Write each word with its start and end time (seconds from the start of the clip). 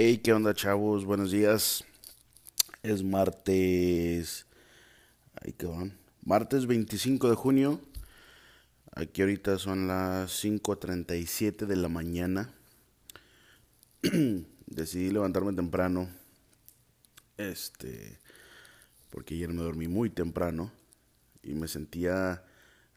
Hey, 0.00 0.18
¿qué 0.18 0.32
onda, 0.32 0.54
chavos? 0.54 1.04
Buenos 1.04 1.32
días. 1.32 1.84
Es 2.84 3.02
martes. 3.02 4.46
Ahí 5.34 5.52
que 5.52 5.66
van. 5.66 5.98
Martes 6.24 6.68
25 6.68 7.28
de 7.28 7.34
junio. 7.34 7.80
Aquí 8.94 9.22
ahorita 9.22 9.58
son 9.58 9.88
las 9.88 10.30
5:37 10.30 11.66
de 11.66 11.74
la 11.74 11.88
mañana. 11.88 12.54
Decidí 14.66 15.10
levantarme 15.10 15.52
temprano. 15.54 16.08
Este. 17.36 18.20
Porque 19.10 19.34
ayer 19.34 19.48
me 19.48 19.64
dormí 19.64 19.88
muy 19.88 20.10
temprano. 20.10 20.70
Y 21.42 21.54
me 21.54 21.66
sentía 21.66 22.44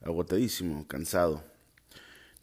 agotadísimo, 0.04 0.88
cansado. 0.88 1.51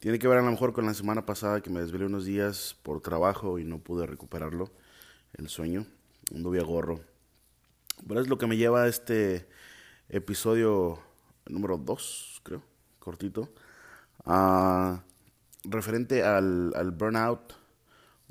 Tiene 0.00 0.20
que 0.20 0.28
ver 0.28 0.38
a 0.38 0.42
lo 0.42 0.50
mejor 0.50 0.72
con 0.72 0.86
la 0.86 0.94
semana 0.94 1.26
pasada 1.26 1.60
que 1.60 1.70
me 1.70 1.80
desvelé 1.80 2.06
unos 2.06 2.24
días 2.24 2.76
por 2.84 3.00
trabajo 3.00 3.58
y 3.58 3.64
no 3.64 3.78
pude 3.80 4.06
recuperarlo, 4.06 4.70
el 5.34 5.48
sueño. 5.48 5.86
Anduve 6.32 6.60
a 6.60 6.62
gorro. 6.62 7.00
Pero 8.06 8.20
es 8.20 8.28
lo 8.28 8.38
que 8.38 8.46
me 8.46 8.56
lleva 8.56 8.84
a 8.84 8.88
este 8.88 9.48
episodio 10.08 11.00
número 11.46 11.78
2, 11.78 12.42
creo, 12.44 12.62
cortito, 13.00 13.52
referente 15.64 16.22
al, 16.22 16.72
al 16.76 16.92
burnout 16.92 17.54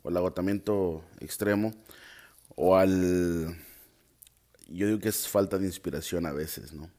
o 0.03 0.07
al 0.07 0.15
agotamiento 0.15 1.03
extremo 1.19 1.73
o 2.55 2.77
al... 2.77 3.57
Yo 4.69 4.87
digo 4.87 4.99
que 4.99 5.09
es 5.09 5.27
falta 5.27 5.57
de 5.57 5.65
inspiración 5.65 6.25
a 6.25 6.31
veces, 6.31 6.71
¿no? 6.71 6.89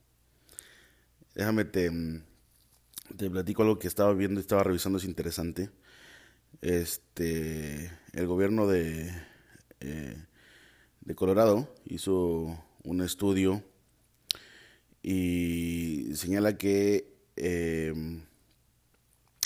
Déjame 1.34 1.64
te 1.64 1.90
te 3.16 3.30
platico 3.30 3.62
algo 3.62 3.78
que 3.78 3.88
estaba 3.88 4.12
viendo 4.14 4.40
y 4.40 4.42
estaba 4.42 4.62
revisando, 4.62 4.98
es 4.98 5.04
interesante. 5.04 5.70
Este, 6.60 7.90
el 8.12 8.26
gobierno 8.26 8.66
de, 8.66 9.12
eh, 9.80 10.16
de 11.00 11.14
Colorado 11.14 11.74
hizo 11.84 12.58
un 12.84 13.02
estudio 13.02 13.62
y 15.02 16.10
señala 16.14 16.58
que 16.58 17.14
em, 17.36 18.22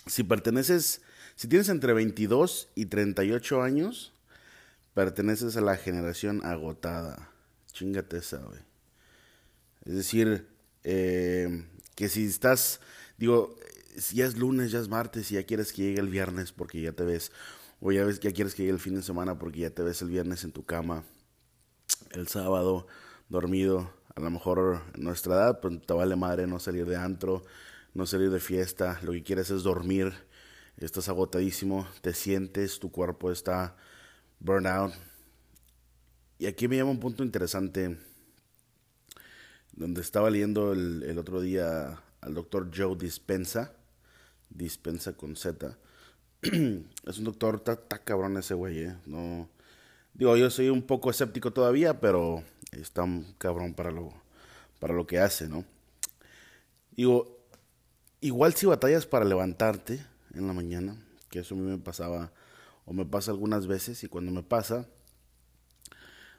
si 0.06 0.24
perteneces, 0.24 1.02
si 1.36 1.48
tienes 1.48 1.68
entre 1.68 1.92
22 1.92 2.70
y 2.74 2.86
38 2.86 3.62
años, 3.62 4.12
perteneces 4.94 5.56
a 5.56 5.60
la 5.60 5.76
generación 5.76 6.44
agotada. 6.44 7.30
Chingate 7.72 8.18
esa, 8.18 8.38
güey. 8.38 8.60
Es 9.84 9.94
decir, 9.94 10.48
em, 10.84 11.66
que 11.94 12.08
si 12.08 12.24
estás 12.24 12.80
digo, 13.22 13.54
si 13.96 14.16
ya 14.16 14.26
es 14.26 14.36
lunes, 14.36 14.72
ya 14.72 14.80
es 14.80 14.88
martes, 14.88 15.30
y 15.30 15.34
ya 15.36 15.44
quieres 15.44 15.72
que 15.72 15.82
llegue 15.82 16.00
el 16.00 16.08
viernes 16.08 16.50
porque 16.50 16.80
ya 16.80 16.90
te 16.90 17.04
ves, 17.04 17.30
o 17.80 17.92
ya, 17.92 18.04
ves, 18.04 18.18
ya 18.18 18.32
quieres 18.32 18.52
que 18.52 18.62
llegue 18.62 18.72
el 18.72 18.80
fin 18.80 18.96
de 18.96 19.02
semana 19.02 19.38
porque 19.38 19.60
ya 19.60 19.70
te 19.70 19.84
ves 19.84 20.02
el 20.02 20.08
viernes 20.08 20.42
en 20.42 20.50
tu 20.50 20.64
cama, 20.64 21.04
el 22.10 22.26
sábado 22.26 22.88
dormido, 23.28 23.94
a 24.16 24.20
lo 24.20 24.28
mejor 24.28 24.82
en 24.96 25.04
nuestra 25.04 25.34
edad, 25.34 25.60
pues 25.60 25.80
te 25.86 25.94
vale 25.94 26.16
madre 26.16 26.48
no 26.48 26.58
salir 26.58 26.84
de 26.84 26.96
antro, 26.96 27.44
no 27.94 28.06
salir 28.06 28.28
de 28.28 28.40
fiesta, 28.40 28.98
lo 29.02 29.12
que 29.12 29.22
quieres 29.22 29.52
es 29.52 29.62
dormir, 29.62 30.12
estás 30.78 31.08
agotadísimo, 31.08 31.86
te 32.00 32.14
sientes, 32.14 32.80
tu 32.80 32.90
cuerpo 32.90 33.30
está 33.30 33.76
burnout. 34.40 34.94
Y 36.40 36.46
aquí 36.46 36.66
me 36.66 36.76
llama 36.76 36.90
un 36.90 36.98
punto 36.98 37.22
interesante, 37.22 37.98
donde 39.74 40.00
estaba 40.00 40.28
leyendo 40.28 40.72
el, 40.72 41.04
el 41.04 41.18
otro 41.18 41.40
día 41.40 42.02
al 42.22 42.34
doctor 42.34 42.70
Joe 42.74 42.96
Dispensa, 42.96 43.72
Dispensa 44.48 45.12
con 45.14 45.36
Z. 45.36 45.76
es 46.42 47.18
un 47.18 47.24
doctor, 47.24 47.62
está 47.66 47.98
cabrón 47.98 48.36
ese 48.36 48.54
güey, 48.54 48.84
¿eh? 48.84 48.96
No, 49.06 49.48
digo, 50.14 50.36
yo 50.36 50.50
soy 50.50 50.70
un 50.70 50.82
poco 50.82 51.10
escéptico 51.10 51.52
todavía, 51.52 52.00
pero 52.00 52.42
está 52.70 53.04
cabrón 53.38 53.74
para 53.74 53.90
lo, 53.90 54.12
para 54.78 54.94
lo 54.94 55.06
que 55.06 55.18
hace, 55.18 55.48
¿no? 55.48 55.64
Digo, 56.92 57.38
igual 58.20 58.54
si 58.54 58.66
batallas 58.66 59.06
para 59.06 59.24
levantarte 59.24 60.04
en 60.34 60.46
la 60.46 60.52
mañana, 60.52 60.96
que 61.28 61.40
eso 61.40 61.54
a 61.54 61.58
mí 61.58 61.64
me 61.64 61.78
pasaba, 61.78 62.32
o 62.84 62.92
me 62.92 63.04
pasa 63.04 63.30
algunas 63.30 63.66
veces, 63.66 64.02
y 64.04 64.08
cuando 64.08 64.30
me 64.30 64.42
pasa, 64.42 64.86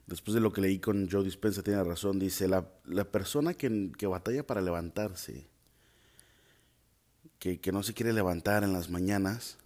después 0.05 0.35
de 0.35 0.41
lo 0.41 0.53
que 0.53 0.61
leí 0.61 0.79
con 0.79 1.09
Joe 1.09 1.23
Dispensa, 1.23 1.63
tiene 1.63 1.83
razón, 1.83 2.19
dice, 2.19 2.47
la, 2.47 2.69
la 2.85 3.05
persona 3.05 3.53
que, 3.53 3.91
que 3.97 4.07
batalla 4.07 4.45
para 4.45 4.61
levantarse, 4.61 5.47
que, 7.43 7.71
no 7.73 7.83
se 7.83 7.93
quiere 7.93 8.13
levantar 8.13 8.63
en 8.63 8.71
las 8.71 8.89
mañanas, 8.89 9.57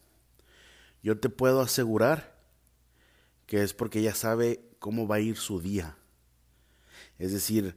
yo 1.04 1.20
te 1.20 1.30
puedo 1.30 1.62
asegurar 1.62 2.36
que 3.46 3.62
es 3.62 3.76
porque 3.76 4.02
ya 4.02 4.16
sabe 4.16 4.62
cómo 4.80 5.08
va 5.08 5.18
a 5.18 5.20
ir 5.20 5.38
su 5.38 5.62
día. 5.62 5.96
Es 7.20 7.32
decir, 7.32 7.76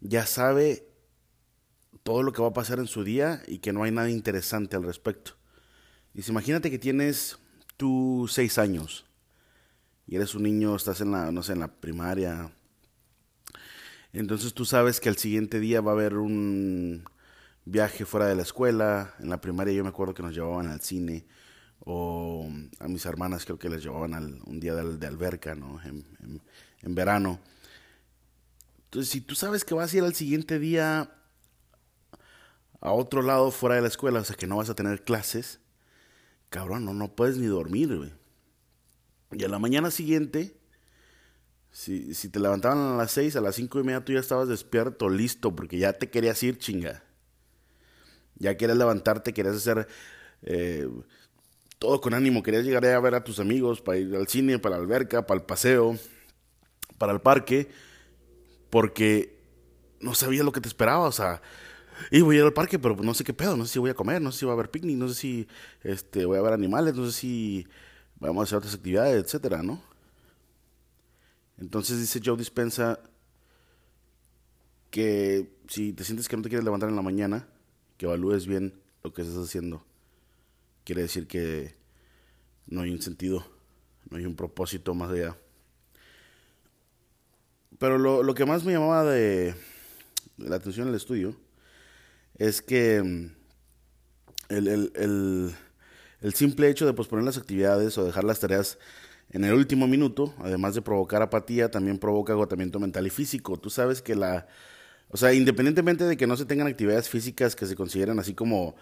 ya 0.00 0.26
sabe 0.26 0.88
todo 2.02 2.24
lo 2.24 2.32
que 2.32 2.42
va 2.42 2.48
a 2.48 2.54
pasar 2.54 2.80
en 2.80 2.88
su 2.88 3.04
día 3.04 3.40
y 3.46 3.58
que 3.58 3.72
no 3.72 3.84
hay 3.84 3.92
nada 3.92 4.10
interesante 4.10 4.74
al 4.74 4.82
respecto. 4.82 5.32
Dice, 6.12 6.32
imagínate 6.32 6.68
que 6.68 6.78
tienes 6.78 7.38
tú 7.76 8.26
seis 8.28 8.58
años 8.58 9.06
y 10.08 10.16
eres 10.16 10.34
un 10.34 10.42
niño, 10.42 10.74
estás 10.74 11.00
en 11.00 11.12
la, 11.12 11.30
no 11.30 11.44
sé, 11.44 11.52
en 11.52 11.60
la 11.60 11.68
primaria. 11.68 12.50
Entonces 14.12 14.54
tú 14.54 14.64
sabes 14.64 14.98
que 14.98 15.08
al 15.08 15.18
siguiente 15.18 15.60
día 15.60 15.80
va 15.80 15.92
a 15.92 15.94
haber 15.94 16.16
un, 16.16 17.04
viaje 17.66 18.06
fuera 18.06 18.26
de 18.26 18.34
la 18.34 18.42
escuela. 18.42 19.14
En 19.18 19.28
la 19.28 19.40
primaria 19.40 19.74
yo 19.74 19.82
me 19.82 19.90
acuerdo 19.90 20.14
que 20.14 20.22
nos 20.22 20.34
llevaban 20.34 20.68
al 20.68 20.80
cine 20.80 21.26
o 21.84 22.48
a 22.80 22.88
mis 22.88 23.04
hermanas 23.04 23.44
creo 23.44 23.58
que 23.58 23.68
les 23.68 23.82
llevaban 23.82 24.14
al, 24.14 24.40
un 24.46 24.58
día 24.58 24.74
de, 24.74 25.06
alberca, 25.06 25.54
¿no? 25.54 25.80
En, 25.82 26.94
verano. 26.94 27.40
Entonces, 28.84 29.10
si 29.10 29.20
tú 29.20 29.34
sabes 29.34 29.64
que 29.64 29.74
vas 29.74 29.92
a 29.92 29.96
ir 29.96 30.04
al 30.04 30.14
siguiente 30.14 30.58
día 30.58 31.12
a 32.80 32.92
otro 32.92 33.22
lado 33.22 33.50
fuera 33.50 33.74
de 33.74 33.82
la 33.82 33.88
escuela, 33.88 34.20
o 34.20 34.24
sea 34.24 34.36
que 34.36 34.46
no 34.46 34.56
vas 34.56 34.70
a 34.70 34.74
tener 34.74 35.02
clases, 35.02 35.60
cabrón, 36.48 36.84
no, 36.84 36.94
no 36.94 37.14
puedes 37.14 37.36
ni 37.38 37.46
dormir, 37.46 37.96
güey. 37.96 38.12
Y 39.32 39.42
a 39.42 39.48
la 39.48 39.58
mañana 39.58 39.90
siguiente, 39.90 40.56
si, 41.72 42.14
si 42.14 42.28
te 42.28 42.38
levantaban 42.38 42.78
a 42.78 42.96
las 42.96 43.10
seis, 43.10 43.34
a 43.34 43.40
las 43.40 43.56
cinco 43.56 43.80
y 43.80 43.82
media 43.82 44.04
tú 44.04 44.12
ya 44.12 44.20
estabas 44.20 44.48
despierto, 44.48 45.08
listo, 45.08 45.54
porque 45.56 45.78
ya 45.78 45.92
te 45.92 46.08
querías 46.08 46.40
ir, 46.44 46.58
chinga. 46.58 47.02
Ya 48.38 48.56
quieres 48.56 48.76
levantarte, 48.76 49.32
quieres 49.32 49.56
hacer 49.56 49.88
eh, 50.42 50.88
todo 51.78 52.00
con 52.00 52.14
ánimo, 52.14 52.42
querías 52.42 52.64
llegar 52.64 52.84
a 52.86 53.00
ver 53.00 53.14
a 53.14 53.24
tus 53.24 53.38
amigos, 53.38 53.80
para 53.80 53.98
ir 53.98 54.14
al 54.14 54.28
cine, 54.28 54.58
para 54.58 54.76
la 54.76 54.82
alberca, 54.82 55.26
para 55.26 55.40
el 55.40 55.46
paseo, 55.46 55.98
para 56.98 57.12
el 57.12 57.20
parque, 57.20 57.68
porque 58.70 59.38
no 60.00 60.14
sabías 60.14 60.44
lo 60.44 60.52
que 60.52 60.60
te 60.60 60.68
esperaba, 60.68 61.06
o 61.06 61.12
sea, 61.12 61.42
y 62.10 62.20
voy 62.20 62.36
a 62.36 62.38
ir 62.40 62.44
al 62.44 62.52
parque, 62.52 62.78
pero 62.78 62.96
no 62.96 63.14
sé 63.14 63.24
qué 63.24 63.32
pedo, 63.32 63.56
no 63.56 63.66
sé 63.66 63.74
si 63.74 63.78
voy 63.78 63.90
a 63.90 63.94
comer, 63.94 64.20
no 64.20 64.32
sé 64.32 64.40
si 64.40 64.44
voy 64.44 64.54
a 64.54 64.56
ver 64.56 64.70
picnic, 64.70 64.96
no 64.96 65.08
sé 65.08 65.14
si 65.14 65.48
este, 65.82 66.24
voy 66.24 66.38
a 66.38 66.42
ver 66.42 66.52
animales, 66.52 66.94
no 66.94 67.06
sé 67.06 67.12
si 67.12 67.66
vamos 68.18 68.40
a 68.40 68.44
hacer 68.44 68.58
otras 68.58 68.74
actividades, 68.74 69.24
etcétera, 69.24 69.62
¿no? 69.62 69.82
Entonces 71.58 71.98
dice 71.98 72.20
Joe 72.22 72.36
Dispensa 72.36 73.00
que 74.90 75.56
si 75.68 75.92
te 75.92 76.04
sientes 76.04 76.28
que 76.28 76.36
no 76.36 76.42
te 76.42 76.48
quieres 76.48 76.64
levantar 76.64 76.88
en 76.88 76.96
la 76.96 77.02
mañana, 77.02 77.48
que 77.96 78.06
evalúes 78.06 78.46
bien 78.46 78.80
lo 79.02 79.12
que 79.12 79.22
estás 79.22 79.38
haciendo. 79.38 79.84
Quiere 80.84 81.02
decir 81.02 81.26
que 81.26 81.74
no 82.66 82.82
hay 82.82 82.90
un 82.90 83.00
sentido, 83.00 83.46
no 84.10 84.18
hay 84.18 84.26
un 84.26 84.36
propósito 84.36 84.94
más 84.94 85.10
allá. 85.10 85.36
Pero 87.78 87.98
lo, 87.98 88.22
lo 88.22 88.34
que 88.34 88.46
más 88.46 88.64
me 88.64 88.72
llamaba 88.72 89.04
de, 89.04 89.54
la 90.38 90.56
atención 90.56 90.86
en 90.86 90.94
el 90.94 90.96
estudio 90.96 91.36
es 92.38 92.62
que 92.62 93.02
mm, 93.02 93.30
el, 94.48 94.68
el, 94.68 95.54
el 96.20 96.34
simple 96.34 96.68
hecho 96.68 96.86
de 96.86 96.94
posponer 96.94 97.24
las 97.24 97.38
actividades 97.38 97.98
o 97.98 98.04
dejar 98.04 98.24
las 98.24 98.40
tareas 98.40 98.78
en 99.30 99.44
el 99.44 99.54
último 99.54 99.88
minuto, 99.88 100.34
además 100.38 100.74
de 100.74 100.82
provocar 100.82 101.20
apatía, 101.20 101.70
también 101.70 101.98
provoca 101.98 102.32
agotamiento 102.32 102.78
mental 102.78 103.06
y 103.06 103.10
físico. 103.10 103.58
Tú 103.58 103.70
sabes 103.70 104.00
que 104.00 104.14
la, 104.14 104.46
o 105.08 105.16
sea, 105.16 105.32
independientemente 105.32 106.04
de 106.04 106.16
que 106.16 106.26
no 106.26 106.36
se 106.36 106.44
tengan 106.44 106.66
actividades 106.66 107.08
físicas 107.08 107.54
que 107.54 107.66
se 107.66 107.76
consideran 107.76 108.18
así 108.18 108.34
como 108.34 108.74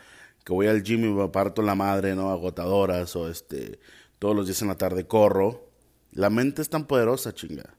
que 0.45 0.53
voy 0.53 0.67
al 0.67 0.83
gym 0.83 1.05
y 1.05 1.09
me 1.09 1.29
parto 1.29 1.63
la 1.63 1.75
madre, 1.75 2.15
¿no? 2.15 2.31
Agotadoras 2.31 3.17
o 3.17 3.29
este, 3.31 3.79
todos 4.19 4.37
los 4.37 4.47
días 4.47 4.61
en 4.63 4.69
la 4.69 4.77
tarde 4.77 5.07
corro. 5.07 5.71
La 6.13 6.31
mente 6.31 6.63
es 6.63 6.69
tan 6.69 6.87
poderosa, 6.87 7.35
chinga, 7.35 7.75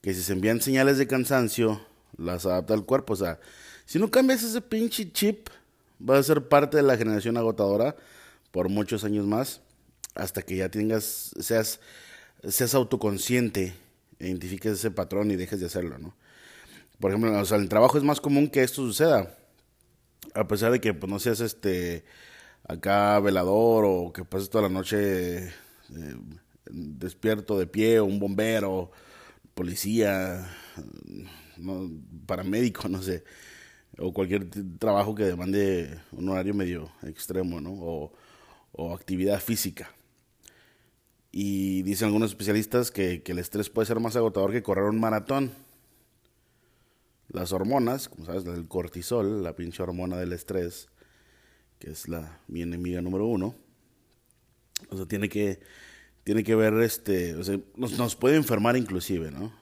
que 0.00 0.14
si 0.14 0.22
se 0.22 0.32
envían 0.32 0.60
señales 0.60 0.98
de 0.98 1.06
cansancio, 1.06 1.80
las 2.16 2.46
adapta 2.46 2.74
al 2.74 2.84
cuerpo. 2.84 3.12
O 3.12 3.16
sea, 3.16 3.38
si 3.84 3.98
no 3.98 4.10
cambias 4.10 4.42
ese 4.42 4.60
pinche 4.60 5.12
chip, 5.12 5.48
vas 5.98 6.20
a 6.20 6.22
ser 6.22 6.48
parte 6.48 6.76
de 6.76 6.82
la 6.82 6.96
generación 6.96 7.36
agotadora 7.36 7.96
por 8.50 8.68
muchos 8.68 9.04
años 9.04 9.26
más, 9.26 9.60
hasta 10.14 10.42
que 10.42 10.56
ya 10.56 10.70
tengas, 10.70 11.32
seas, 11.38 11.80
seas 12.48 12.74
autoconsciente, 12.74 13.74
identifiques 14.18 14.72
ese 14.72 14.90
patrón 14.90 15.30
y 15.30 15.36
dejes 15.36 15.60
de 15.60 15.66
hacerlo, 15.66 15.98
¿no? 15.98 16.14
Por 17.00 17.10
ejemplo, 17.10 17.38
o 17.38 17.44
sea, 17.44 17.56
en 17.56 17.64
el 17.64 17.68
trabajo 17.68 17.98
es 17.98 18.04
más 18.04 18.20
común 18.20 18.48
que 18.48 18.62
esto 18.62 18.82
suceda. 18.82 19.36
A 20.34 20.46
pesar 20.48 20.72
de 20.72 20.80
que 20.80 20.94
pues, 20.94 21.10
no 21.10 21.18
seas 21.18 21.40
este 21.40 22.04
acá 22.64 23.18
velador 23.20 23.84
o 23.86 24.12
que 24.12 24.24
pases 24.24 24.50
toda 24.50 24.64
la 24.64 24.68
noche 24.68 25.46
eh, 25.46 26.16
despierto 26.70 27.58
de 27.58 27.66
pie, 27.66 28.00
o 28.00 28.04
un 28.04 28.18
bombero, 28.18 28.90
policía, 29.54 30.48
paramédico, 32.26 32.88
no 32.88 33.02
sé, 33.02 33.24
o 33.98 34.12
cualquier 34.12 34.48
trabajo 34.78 35.14
que 35.14 35.24
demande 35.24 35.98
un 36.12 36.28
horario 36.28 36.54
medio 36.54 36.90
extremo, 37.02 37.60
¿no? 37.60 37.72
O, 37.72 38.12
actividad 38.94 39.40
física. 39.40 39.90
Y 41.32 41.82
dicen 41.82 42.06
algunos 42.06 42.30
especialistas 42.30 42.92
que, 42.92 43.24
el 43.26 43.38
estrés 43.40 43.70
puede 43.70 43.86
ser 43.86 43.98
más 43.98 44.14
agotador 44.14 44.52
que 44.52 44.62
correr 44.62 44.84
un 44.84 45.00
maratón. 45.00 45.50
Las 47.28 47.52
hormonas, 47.52 48.08
como 48.08 48.24
sabes, 48.24 48.44
el 48.46 48.66
cortisol, 48.68 49.42
la 49.42 49.54
pinche 49.54 49.82
hormona 49.82 50.16
del 50.16 50.32
estrés, 50.32 50.88
que 51.78 51.90
es 51.90 52.08
la 52.08 52.40
mi 52.48 52.62
enemiga 52.62 53.02
número 53.02 53.26
uno, 53.26 53.54
o 54.90 54.96
sea, 54.96 55.06
tiene 55.06 55.28
que, 55.28 55.60
tiene 56.24 56.42
que 56.44 56.54
ver, 56.54 56.74
este, 56.74 57.34
o 57.34 57.44
sea, 57.44 57.58
nos, 57.76 57.98
nos 57.98 58.16
puede 58.16 58.36
enfermar 58.36 58.76
inclusive, 58.76 59.30
¿no? 59.30 59.52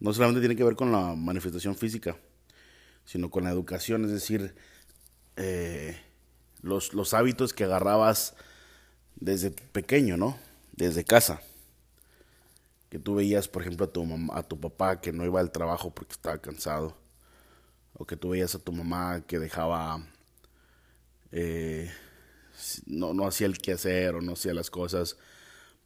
No 0.00 0.12
solamente 0.12 0.40
tiene 0.40 0.56
que 0.56 0.64
ver 0.64 0.76
con 0.76 0.90
la 0.90 1.14
manifestación 1.14 1.76
física, 1.76 2.16
sino 3.04 3.30
con 3.30 3.44
la 3.44 3.50
educación, 3.50 4.04
es 4.04 4.10
decir, 4.10 4.54
eh, 5.36 5.96
los, 6.62 6.94
los 6.94 7.14
hábitos 7.14 7.52
que 7.52 7.64
agarrabas 7.64 8.34
desde 9.16 9.50
pequeño, 9.50 10.16
¿no? 10.16 10.38
Desde 10.72 11.04
casa. 11.04 11.42
Que 12.90 12.98
tú 12.98 13.14
veías, 13.14 13.48
por 13.48 13.62
ejemplo, 13.62 13.90
a 14.32 14.42
tu, 14.42 14.60
papá 14.60 15.00
que 15.00 15.12
no 15.12 15.24
iba 15.24 15.40
al 15.40 15.52
trabajo 15.52 15.94
porque 15.94 16.12
estaba 16.12 16.38
cansado. 16.38 16.96
O 17.94 18.04
que 18.04 18.16
tú 18.16 18.30
veías 18.30 18.54
a 18.54 18.58
tu 18.58 18.72
mamá 18.72 19.22
que 19.26 19.38
dejaba... 19.38 20.06
Eh, 21.32 21.90
no, 22.86 23.14
no 23.14 23.26
hacía 23.26 23.46
el 23.46 23.58
quehacer 23.58 24.16
o 24.16 24.20
no 24.20 24.32
hacía 24.32 24.52
las 24.52 24.70
cosas 24.70 25.16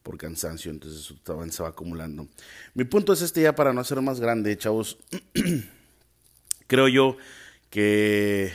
por 0.03 0.19
cansancio, 0.19 0.71
entonces 0.71 1.01
eso 1.01 1.15
también 1.23 1.51
se 1.51 1.63
va 1.63 1.71
acumulando. 1.71 2.29
Mi 2.75 2.85
punto 2.85 3.13
es 3.13 3.23
este 3.23 3.43
ya 3.43 3.55
para 3.55 3.73
no 3.73 3.83
ser 3.85 4.01
más 4.03 4.21
grande, 4.21 4.57
chavos. 4.59 4.99
Creo 6.67 6.89
yo 6.89 7.17
que 7.71 8.53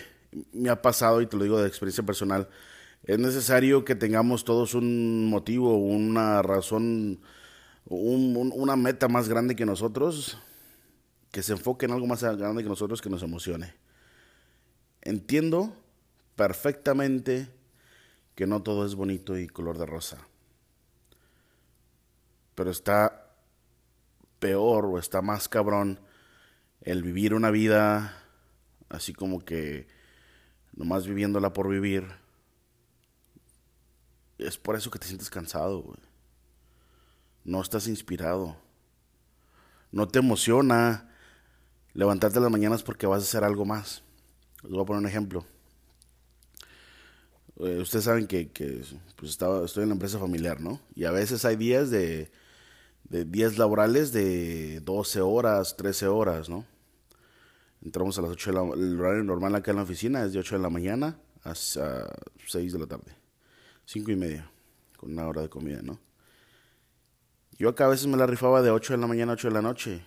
me 0.53 0.69
ha 0.69 0.81
pasado, 0.81 1.21
y 1.21 1.27
te 1.27 1.37
lo 1.37 1.43
digo 1.43 1.59
de 1.59 1.67
experiencia 1.67 2.05
personal, 2.05 2.49
es 3.03 3.17
necesario 3.17 3.83
que 3.83 3.95
tengamos 3.95 4.43
todos 4.43 4.75
un 4.75 5.27
motivo, 5.27 5.77
una 5.77 6.41
razón, 6.41 7.19
una 7.85 8.75
meta 8.75 9.07
más 9.07 9.29
grande 9.29 9.55
que 9.55 9.65
nosotros, 9.65 10.37
que 11.31 11.43
se 11.43 11.53
enfoque 11.53 11.85
en 11.85 11.91
algo 11.91 12.07
más 12.07 12.23
grande 12.23 12.63
que 12.63 12.69
nosotros, 12.69 13.01
que 13.01 13.09
nos 13.09 13.23
emocione. 13.23 13.73
Entiendo 15.01 15.75
perfectamente 16.35 17.49
que 18.35 18.47
no 18.47 18.61
todo 18.61 18.85
es 18.85 18.95
bonito 18.95 19.37
y 19.37 19.47
color 19.47 19.77
de 19.77 19.85
rosa. 19.85 20.17
Pero 22.55 22.71
está 22.71 23.29
peor 24.39 24.85
o 24.85 24.99
está 24.99 25.21
más 25.21 25.49
cabrón 25.49 25.99
el 26.81 27.03
vivir 27.03 27.33
una 27.33 27.51
vida 27.51 28.15
así 28.89 29.13
como 29.13 29.39
que 29.39 29.87
nomás 30.73 31.07
viviéndola 31.07 31.53
por 31.53 31.69
vivir. 31.69 32.07
Es 34.37 34.57
por 34.57 34.75
eso 34.75 34.89
que 34.89 34.99
te 34.99 35.07
sientes 35.07 35.29
cansado, 35.29 35.81
güey. 35.81 36.08
No 37.43 37.61
estás 37.61 37.87
inspirado. 37.87 38.57
No 39.91 40.07
te 40.07 40.19
emociona 40.19 41.09
levantarte 41.93 42.39
las 42.39 42.51
mañanas 42.51 42.83
porque 42.83 43.07
vas 43.07 43.21
a 43.21 43.25
hacer 43.25 43.43
algo 43.43 43.65
más. 43.65 44.03
Les 44.63 44.71
voy 44.71 44.81
a 44.81 44.85
poner 44.85 45.01
un 45.01 45.07
ejemplo. 45.07 45.45
Eh, 47.59 47.79
ustedes 47.81 48.05
saben 48.05 48.27
que, 48.27 48.49
pues 49.17 49.31
estaba, 49.31 49.65
estoy 49.65 49.83
en 49.83 49.89
la 49.89 49.95
empresa 49.95 50.17
familiar, 50.17 50.61
¿no? 50.61 50.79
Y 50.95 51.03
a 51.05 51.11
veces 51.11 51.43
hay 51.43 51.57
días 51.57 51.89
de, 51.89 52.31
de 53.09 53.25
días 53.25 53.57
laborales 53.57 54.13
de 54.13 54.79
12 54.81 55.21
horas, 55.21 55.75
13 55.75 56.07
horas, 56.07 56.47
¿no? 56.47 56.65
Entramos 57.83 58.17
a 58.17 58.21
las 58.21 58.31
8 58.31 58.51
de 58.51 58.55
la 58.55 58.73
El 58.73 58.99
horario 58.99 59.23
normal 59.23 59.55
acá 59.55 59.71
en 59.71 59.77
la 59.77 59.83
oficina 59.83 60.23
es 60.23 60.33
de 60.33 60.39
8 60.39 60.55
de 60.55 60.61
la 60.61 60.69
mañana 60.69 61.19
hasta 61.43 62.13
6 62.47 62.73
de 62.73 62.79
la 62.79 62.87
tarde. 62.87 63.15
5 63.85 64.11
y 64.11 64.15
media, 64.15 64.51
con 64.97 65.11
una 65.11 65.27
hora 65.27 65.41
de 65.41 65.49
comida, 65.49 65.81
¿no? 65.81 65.99
Yo 67.59 67.69
acá 67.69 67.85
a 67.85 67.89
veces 67.89 68.07
me 68.07 68.17
la 68.17 68.25
rifaba 68.25 68.61
de 68.61 68.71
8 68.71 68.93
de 68.93 68.99
la 68.99 69.07
mañana 69.07 69.33
a 69.33 69.35
8 69.35 69.49
de 69.49 69.53
la 69.53 69.61
noche. 69.61 70.01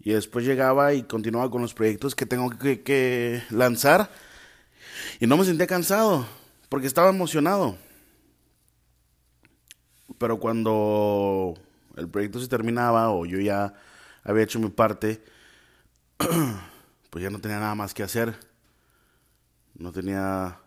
Y 0.00 0.12
después 0.12 0.44
llegaba 0.44 0.94
y 0.94 1.02
continuaba 1.02 1.50
con 1.50 1.62
los 1.62 1.74
proyectos 1.74 2.14
que 2.14 2.26
tengo 2.26 2.50
que, 2.50 2.82
que 2.82 3.42
lanzar 3.50 4.10
y 5.20 5.26
no 5.26 5.36
me 5.36 5.44
sentía 5.44 5.66
cansado, 5.66 6.26
porque 6.68 6.86
estaba 6.86 7.10
emocionado. 7.10 7.76
Pero 10.18 10.38
cuando 10.38 11.54
el 11.96 12.08
proyecto 12.08 12.40
se 12.40 12.48
terminaba 12.48 13.10
o 13.10 13.26
yo 13.26 13.38
ya 13.38 13.74
había 14.24 14.44
hecho 14.44 14.58
mi 14.58 14.70
parte, 14.70 15.22
pues 17.10 17.22
ya 17.22 17.30
no 17.30 17.38
tenía 17.38 17.58
nada 17.58 17.74
más 17.74 17.92
que 17.92 18.02
hacer. 18.02 18.34
No 19.74 19.92
tenía 19.92 20.58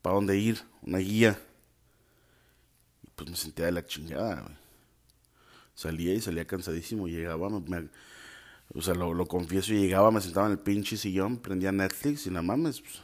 para 0.00 0.14
dónde 0.14 0.38
ir, 0.38 0.62
una 0.82 0.98
guía. 0.98 1.38
Pues 3.16 3.30
me 3.30 3.36
sentía 3.36 3.66
de 3.66 3.72
la 3.72 3.84
chingada, 3.84 4.58
Salía 5.74 6.14
y 6.14 6.20
salía 6.20 6.46
cansadísimo, 6.46 7.08
llegaba, 7.08 7.48
o 8.72 8.80
sea, 8.80 8.94
lo, 8.94 9.26
confieso, 9.26 9.72
llegaba, 9.72 10.10
me 10.12 10.20
sentaba 10.20 10.46
en 10.46 10.52
el 10.52 10.58
pinche 10.58 10.96
sillón, 10.96 11.38
prendía 11.38 11.72
Netflix 11.72 12.26
y 12.26 12.30
nada 12.30 12.42
más 12.42 12.80
pues, 12.80 13.02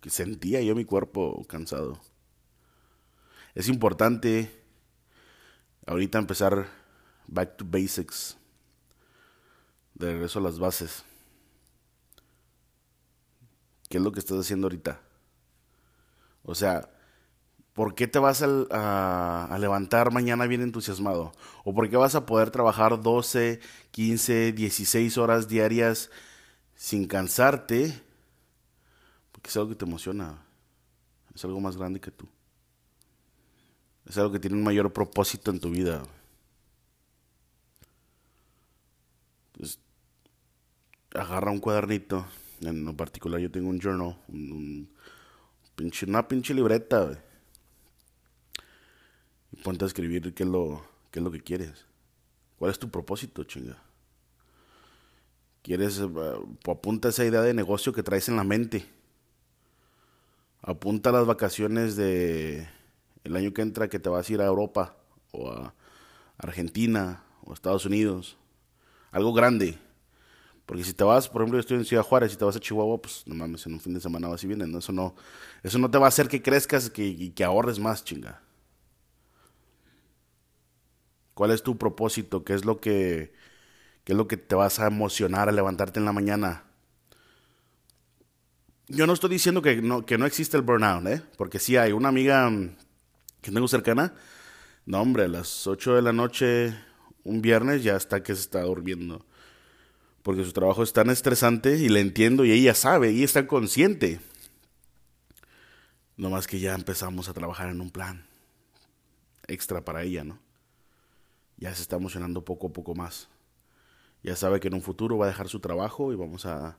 que 0.00 0.10
sentía 0.10 0.60
yo 0.60 0.74
mi 0.74 0.84
cuerpo 0.84 1.44
cansado. 1.48 1.98
Es 3.54 3.68
importante 3.68 4.50
ahorita 5.86 6.18
empezar 6.18 6.68
back 7.26 7.56
to 7.56 7.64
basics, 7.66 8.36
de 9.94 10.12
regreso 10.12 10.38
a 10.38 10.42
las 10.42 10.58
bases. 10.58 11.04
¿Qué 13.88 13.96
es 13.96 14.02
lo 14.02 14.12
que 14.12 14.20
estás 14.20 14.38
haciendo 14.38 14.66
ahorita? 14.66 15.00
O 16.44 16.54
sea, 16.54 16.88
¿por 17.78 17.94
qué 17.94 18.08
te 18.08 18.18
vas 18.18 18.42
a, 18.42 19.56
levantar 19.58 20.12
mañana 20.12 20.46
bien 20.46 20.60
entusiasmado? 20.60 21.32
¿O 21.64 21.72
por 21.72 21.88
qué 21.88 21.96
vas 21.96 22.14
a 22.14 22.26
poder 22.26 22.50
trabajar 22.50 23.00
12, 23.00 23.60
15, 23.92 24.52
16 24.52 25.16
horas 25.16 25.48
diarias 25.48 26.10
sin 26.74 27.06
cansarte 27.06 28.02
es 29.48 29.56
algo 29.56 29.70
que 29.70 29.76
te 29.76 29.86
emociona. 29.86 30.38
Es 31.34 31.42
algo 31.44 31.58
más 31.60 31.76
grande 31.76 32.00
que 32.00 32.10
tú. 32.10 32.28
Es 34.06 34.18
algo 34.18 34.30
que 34.30 34.38
tiene 34.38 34.56
un 34.56 34.62
mayor 34.62 34.92
propósito 34.92 35.50
en 35.50 35.58
tu 35.58 35.70
vida. 35.70 36.02
Agarra 41.14 41.50
un 41.50 41.60
cuadernito. 41.60 42.26
En 42.60 42.84
lo 42.84 42.94
particular 42.94 43.40
yo 43.40 43.50
tengo 43.50 43.70
un 43.70 43.80
journal. 43.80 44.18
Un, 44.28 44.90
pinche, 45.74 46.04
una 46.04 46.28
pinche 46.28 46.52
libreta. 46.52 47.24
Ponte 49.62 49.84
a 49.84 49.88
escribir 49.88 50.34
qué 50.34 50.42
es, 50.42 50.48
lo, 50.48 50.84
qué 51.10 51.18
es 51.20 51.24
lo 51.24 51.30
que 51.30 51.40
quieres. 51.40 51.86
¿Cuál 52.58 52.70
es 52.70 52.78
tu 52.78 52.90
propósito, 52.90 53.44
chinga? 53.44 53.82
¿Quieres, 55.62 55.98
uh, 55.98 56.46
apunta 56.70 57.08
esa 57.08 57.24
idea 57.24 57.42
de 57.42 57.54
negocio 57.54 57.92
que 57.92 58.02
traes 58.02 58.28
en 58.28 58.36
la 58.36 58.44
mente? 58.44 58.86
apunta 60.62 61.12
las 61.12 61.26
vacaciones 61.26 61.96
de 61.96 62.68
el 63.24 63.36
año 63.36 63.52
que 63.52 63.62
entra 63.62 63.88
que 63.88 63.98
te 63.98 64.08
vas 64.08 64.28
a 64.28 64.32
ir 64.32 64.40
a 64.40 64.46
Europa 64.46 64.96
o 65.32 65.50
a 65.50 65.74
Argentina 66.36 67.22
o 67.44 67.50
a 67.50 67.54
Estados 67.54 67.84
Unidos. 67.86 68.36
Algo 69.10 69.32
grande. 69.32 69.78
Porque 70.66 70.84
si 70.84 70.92
te 70.92 71.02
vas, 71.02 71.28
por 71.28 71.40
ejemplo, 71.40 71.56
yo 71.56 71.60
estoy 71.60 71.78
en 71.78 71.84
Ciudad 71.84 72.02
Juárez, 72.02 72.32
si 72.32 72.36
te 72.36 72.44
vas 72.44 72.56
a 72.56 72.60
Chihuahua, 72.60 73.00
pues 73.00 73.22
no 73.26 73.34
mames, 73.34 73.64
en 73.66 73.72
un 73.72 73.80
fin 73.80 73.94
de 73.94 74.00
semana 74.00 74.28
vas 74.28 74.44
y 74.44 74.46
vienes, 74.46 74.68
¿no? 74.68 74.78
Eso 74.78 74.92
no, 74.92 75.14
eso 75.62 75.78
no 75.78 75.90
te 75.90 75.96
va 75.96 76.04
a 76.04 76.08
hacer 76.08 76.28
que 76.28 76.42
crezcas 76.42 76.90
que, 76.90 77.06
y 77.06 77.30
que 77.30 77.42
ahorres 77.42 77.78
más, 77.78 78.04
chinga. 78.04 78.42
¿Cuál 81.38 81.52
es 81.52 81.62
tu 81.62 81.78
propósito? 81.78 82.42
¿Qué 82.42 82.52
es 82.52 82.64
lo 82.64 82.80
que, 82.80 83.32
qué 84.02 84.12
es 84.12 84.16
lo 84.16 84.26
que 84.26 84.36
te 84.36 84.56
vas 84.56 84.80
a 84.80 84.88
emocionar 84.88 85.48
a 85.48 85.52
levantarte 85.52 86.00
en 86.00 86.04
la 86.04 86.12
mañana? 86.12 86.64
yo 88.88 89.06
no 89.06 89.12
estoy 89.12 89.30
diciendo 89.30 89.62
que 89.62 89.80
no, 89.80 90.04
que 90.04 90.18
no 90.18 90.26
existe 90.26 90.56
el 90.56 90.64
burnout, 90.64 91.06
¿eh? 91.06 91.22
Porque 91.36 91.60
sí 91.60 91.76
hay 91.76 91.92
una 91.92 92.08
amiga 92.08 92.50
que 93.40 93.52
tengo 93.52 93.68
cercana. 93.68 94.14
No, 94.84 95.00
hombre, 95.00 95.26
a 95.26 95.28
las 95.28 95.68
8 95.68 95.94
de 95.94 96.02
la 96.02 96.12
noche, 96.12 96.76
un 97.22 97.40
viernes, 97.40 97.84
ya 97.84 97.94
está 97.94 98.20
que 98.20 98.34
se 98.34 98.40
está 98.40 98.62
durmiendo. 98.62 99.24
Porque 100.24 100.44
su 100.44 100.52
trabajo 100.52 100.82
es 100.82 100.92
tan 100.92 101.08
estresante 101.08 101.76
y 101.76 101.88
le 101.88 102.00
entiendo 102.00 102.44
y 102.44 102.50
ella 102.50 102.74
sabe 102.74 103.12
y 103.12 103.22
está 103.22 103.46
consciente. 103.46 104.18
No 106.16 106.30
más 106.30 106.48
que 106.48 106.58
ya 106.58 106.74
empezamos 106.74 107.28
a 107.28 107.32
trabajar 107.32 107.68
en 107.68 107.80
un 107.80 107.92
plan 107.92 108.26
extra 109.46 109.84
para 109.84 110.02
ella, 110.02 110.24
¿no? 110.24 110.47
Ya 111.58 111.74
se 111.74 111.82
está 111.82 111.96
emocionando 111.96 112.44
poco 112.44 112.68
a 112.68 112.72
poco 112.72 112.94
más. 112.94 113.28
Ya 114.22 114.36
sabe 114.36 114.60
que 114.60 114.68
en 114.68 114.74
un 114.74 114.82
futuro 114.82 115.18
va 115.18 115.26
a 115.26 115.28
dejar 115.28 115.48
su 115.48 115.60
trabajo 115.60 116.12
y 116.12 116.16
vamos 116.16 116.46
a 116.46 116.78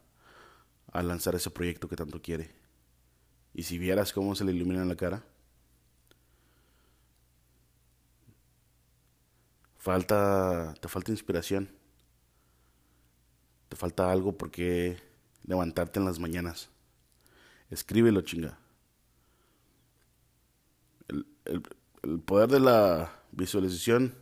a 0.91 1.03
lanzar 1.03 1.35
ese 1.35 1.49
proyecto 1.51 1.87
que 1.87 1.95
tanto 1.95 2.21
quiere. 2.21 2.51
Y 3.53 3.63
si 3.63 3.77
vieras 3.77 4.13
cómo 4.13 4.35
se 4.35 4.43
le 4.43 4.53
ilumina 4.53 4.83
la 4.85 4.95
cara, 4.95 5.23
falta, 9.77 10.73
te 10.79 10.87
falta 10.87 11.11
inspiración. 11.11 11.69
Te 13.69 13.75
falta 13.75 14.11
algo 14.11 14.37
porque 14.37 14.97
levantarte 15.45 15.99
en 15.99 16.05
las 16.05 16.19
mañanas. 16.19 16.69
Escríbelo, 17.69 18.21
chinga. 18.21 18.59
El, 21.07 21.25
el 22.03 22.19
poder 22.21 22.49
de 22.49 22.59
la 22.59 23.11
visualización, 23.31 24.15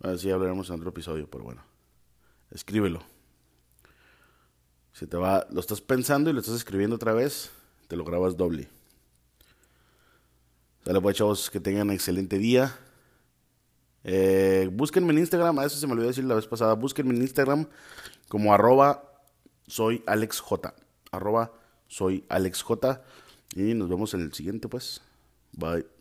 así 0.00 0.30
hablaremos 0.30 0.68
en 0.68 0.76
otro 0.76 0.90
episodio, 0.90 1.28
pero 1.30 1.44
bueno, 1.44 1.62
escríbelo. 2.50 3.02
Si 4.92 5.06
te 5.06 5.16
va, 5.16 5.46
lo 5.50 5.60
estás 5.60 5.80
pensando 5.80 6.30
y 6.30 6.32
lo 6.32 6.40
estás 6.40 6.54
escribiendo 6.54 6.96
otra 6.96 7.12
vez, 7.12 7.50
te 7.88 7.96
lo 7.96 8.04
grabas 8.04 8.36
doble. 8.36 8.68
Dale 10.84 11.00
pues 11.00 11.16
chavos, 11.16 11.50
que 11.50 11.60
tengan 11.60 11.88
un 11.88 11.94
excelente 11.94 12.38
día. 12.38 12.76
Eh, 14.04 14.68
búsquenme 14.70 15.12
en 15.12 15.18
Instagram, 15.18 15.58
a 15.58 15.64
eso 15.64 15.78
se 15.78 15.86
me 15.86 15.94
olvidó 15.94 16.08
decir 16.08 16.24
la 16.24 16.34
vez 16.34 16.46
pasada. 16.46 16.74
Búsquenme 16.74 17.14
en 17.14 17.22
Instagram 17.22 17.66
como 18.28 18.52
arroba 18.52 19.10
soy 19.66 20.02
Alex 20.06 20.40
J. 20.40 20.74
Arroba 21.10 21.52
soy 21.88 22.24
Alex 22.28 22.62
J. 22.62 23.02
Y 23.56 23.74
nos 23.74 23.88
vemos 23.88 24.12
en 24.14 24.20
el 24.20 24.32
siguiente 24.32 24.68
pues. 24.68 25.00
Bye. 25.52 25.93